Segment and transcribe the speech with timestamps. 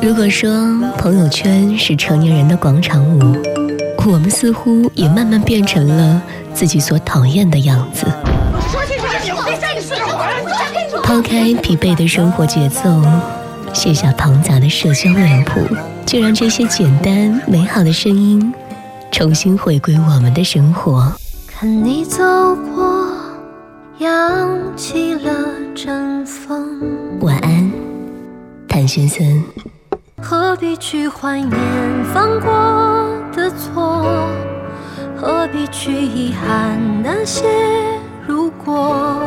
[0.00, 0.48] 如果说
[0.96, 3.36] 朋友圈是成年人的广场舞，
[4.06, 8.06] 我们似乎也慢慢变成了自己所讨厌的样子。
[11.02, 13.02] 抛开疲惫的生活节奏，
[13.72, 15.60] 卸下庞杂的社交脸谱，
[16.06, 18.54] 就让这些简单美好的声音
[19.10, 21.12] 重新回归我们的生活。
[21.46, 22.22] 看你走
[22.74, 23.08] 过，
[23.98, 25.30] 扬起了
[25.74, 26.80] 阵风。
[27.20, 27.53] 晚安，
[28.84, 29.42] 谭先生。
[30.18, 31.50] 何必去怀念
[32.12, 34.28] 犯过的错？
[35.16, 37.46] 何必去遗憾那些
[38.28, 39.22] 如果？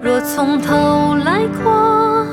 [0.00, 2.26] 若从头来过，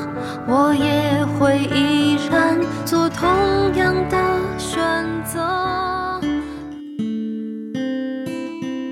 [0.48, 3.28] 我也会依然做同
[3.76, 4.18] 样的
[4.58, 4.82] 选
[5.26, 5.42] 择。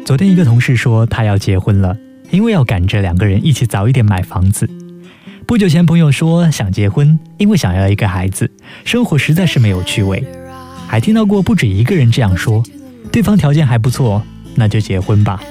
[0.03, 1.95] 昨天一个同事说他要结婚了，
[2.31, 4.69] 因为要赶着两个人一起早一点买房子。
[5.51, 8.49] 不久前朋友说想结婚，因为想要一个孩子，
[8.85, 10.23] 生活实在是没有趣味。
[10.87, 12.63] 还听到过不止一个人这样说，
[13.11, 14.23] 对方条件还不错，
[14.55, 15.43] 那就结婚吧。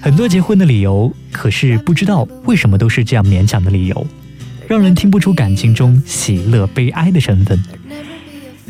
[0.00, 4.06] 很多结婚的理由，可是不知道为什么都是这样勉强的理由，
[4.68, 7.60] 让人听不出感情中喜乐悲哀的成分。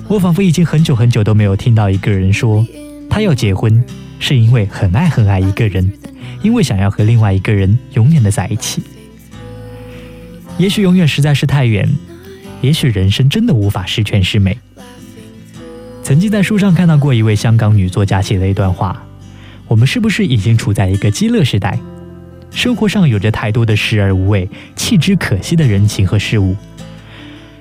[0.09, 2.67] 我仿佛已经很久很久都没有听到一个人说，
[3.11, 3.85] 他要结婚
[4.19, 5.93] 是因为很爱很爱一个人，
[6.41, 8.83] 因为想要和另外一个人永远的在一起。
[10.61, 11.89] 也许永远实在是太远，
[12.61, 14.59] 也许人生真的无法十全十美。
[16.03, 19.03] 曾经在书上看到过一位香港女作家写的一段话。
[19.67, 21.79] 我们是不是已经处在一个饥乐时代？
[22.51, 26.55] 生活上有着太多的食而无味、弃之可惜的人情和事物，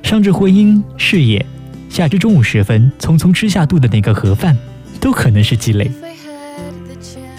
[0.04, 1.46] 上至婚姻、事业，
[1.88, 4.58] 下至中午时分匆匆吃下肚的那个盒饭，
[5.00, 5.90] 都可能是积累。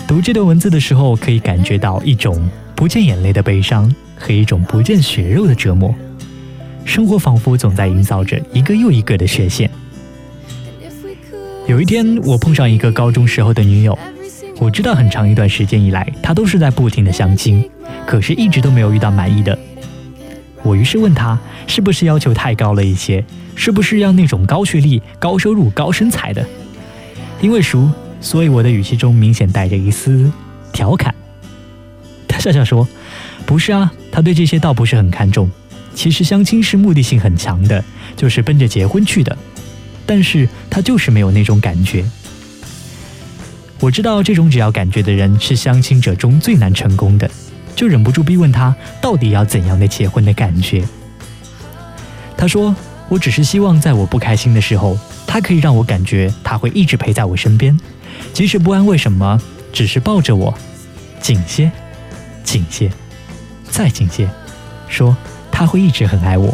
[0.09, 5.93] 读这段文字的时候，可以感觉到一种不见眼泪的悲伤和一种不见血肉的折磨。
[6.85, 9.71] 生活仿佛总在营造着一个又一个的缺陷。
[11.67, 13.99] 有一天，我碰上一个高中时候的女友。
[14.59, 17.69] 我知道很长一段时间以来，她都是在不停的相亲，
[18.07, 19.59] 可是一直都没有遇到满意的。
[20.63, 23.25] 我于是问她，是不是要求太高了一些？
[23.55, 26.45] 是不是要那种高学历、高收入、高身材的？
[27.41, 27.89] 因为熟，
[28.21, 30.31] 所以我的语气中明显带着一丝
[30.73, 31.15] 调侃。
[32.41, 32.89] 笑笑说
[33.47, 35.49] ：“不是啊，他对这些倒不是很看重。
[35.95, 37.85] 其实相亲是目的性很强的，
[38.17, 39.37] 就是奔着结婚去的。
[40.07, 42.05] 但是他就是没有那种感觉。”
[43.81, 47.31] 我知道这种只要感觉的人是相亲者中最难成功的，
[47.75, 50.85] 就忍不住逼问他到底要怎样的结婚的感觉。
[52.37, 52.75] 他说
[53.09, 57.79] ：“我只是希望在我不开心的时候，他可以让我感觉他会一直陪在我身边，
[58.33, 59.41] 即使不安慰什么，
[59.73, 60.53] 只是抱着我，
[61.21, 61.73] 紧些，
[62.51, 62.91] 紧些，
[63.71, 64.29] 再紧些，
[64.89, 65.17] 说
[65.53, 66.53] 他会一直很爱我。”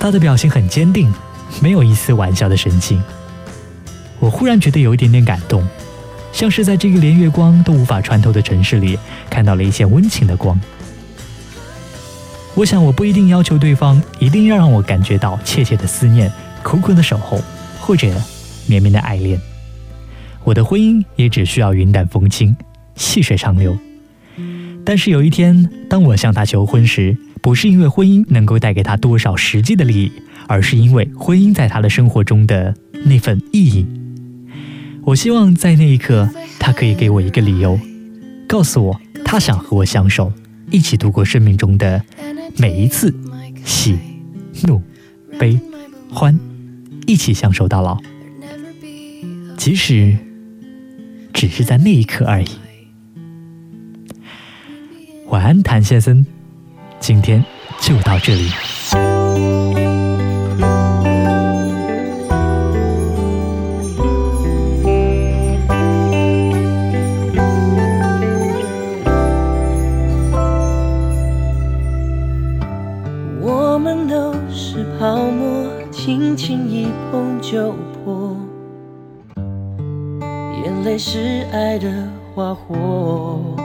[0.00, 1.12] 他的表情很坚定，
[1.62, 3.00] 没有一丝玩笑的神情。
[4.18, 5.64] 我忽然觉得有一点点感动，
[6.32, 8.98] 像是在这个连月光都无法穿透的城市里，
[9.30, 10.60] 看到了一线温情的光。
[12.56, 16.28] 我想，我不一定要求对方一定要让我感觉到切切的思念、
[16.64, 17.40] 苦苦的守候，
[17.78, 18.12] 或者
[18.66, 19.40] 绵绵的爱恋。
[20.42, 22.56] 我的婚姻也只需要云淡风轻、
[22.96, 23.78] 细水长流。
[24.84, 30.12] 但是有一天，当我向他求婚时，不是因为婚姻能够带给他多少实际的利益，
[30.46, 32.74] 而是因为婚姻在他的生活中的
[33.04, 33.86] 那份意义。
[35.04, 37.78] 我希望在那一刻，他可以给我一个理由，
[38.48, 40.32] 告诉我他想和我相守，
[40.70, 42.02] 一起度过生命中的
[42.56, 43.14] 每一次
[43.64, 43.96] 喜、
[44.64, 44.82] 怒、
[45.38, 45.58] 悲、
[46.10, 46.38] 欢，
[47.06, 47.98] 一起相守到老，
[49.56, 50.16] 即使
[51.32, 52.48] 只是在那一刻而已。
[55.30, 56.26] 晚安，谭先生。
[56.98, 57.44] 今天
[57.80, 58.50] 就到这里。
[73.40, 77.72] 我们都是泡沫，轻轻一碰就
[78.02, 78.36] 破。
[80.64, 81.88] 眼泪是爱的
[82.34, 83.59] 花火。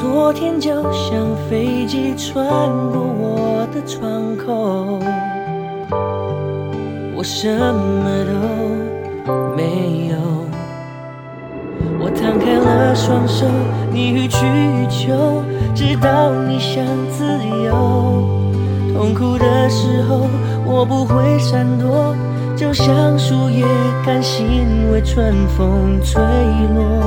[0.00, 2.42] 昨天就像飞机穿
[2.90, 4.98] 过我的窗口，
[7.14, 8.32] 我什么都
[9.54, 10.16] 没有。
[12.00, 13.44] 我摊开了双手，
[13.92, 15.44] 你予取予求，
[15.74, 17.22] 直到你想自
[17.62, 18.24] 由。
[18.94, 20.26] 痛苦的时候，
[20.64, 22.16] 我不会闪躲。
[22.56, 23.66] 就像树叶
[24.04, 26.22] 甘心为春风吹
[26.74, 27.02] 落，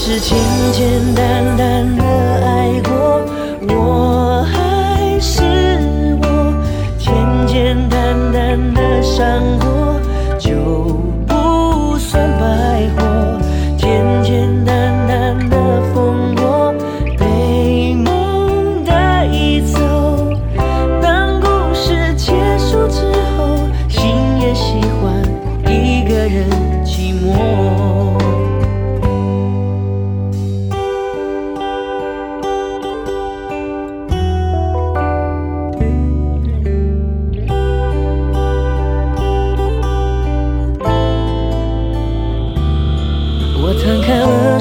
[0.00, 0.38] 是简
[0.72, 2.04] 简单单的
[2.46, 3.20] 爱过，
[3.68, 5.42] 我还是
[6.22, 6.54] 我，
[6.96, 7.12] 简
[7.48, 9.77] 简单单的伤过。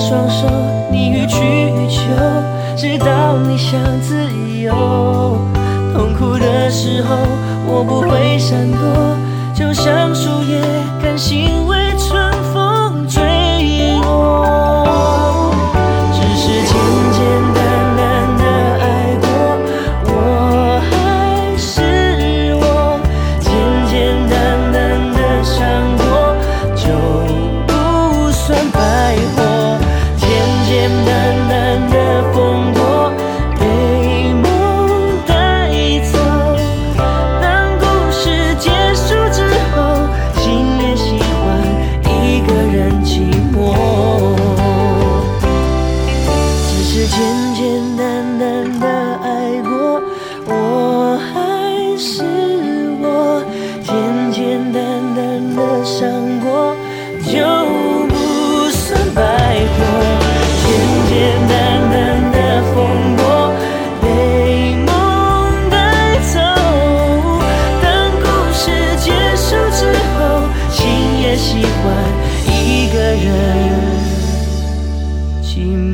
[0.08, 0.48] 双手，
[0.90, 2.00] 你予取予求，
[2.78, 4.16] 直到你想自
[4.62, 4.72] 由。
[5.94, 7.18] 痛苦的时候，
[7.66, 9.18] 我不会闪躲，
[9.54, 10.62] 就像树叶
[11.04, 11.87] 甘心为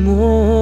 [0.04, 0.53] more